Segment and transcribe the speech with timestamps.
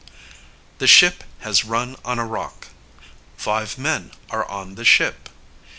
[0.79, 2.69] ]The ship has run on a rock.
[3.37, 5.29] Five men are on the ship.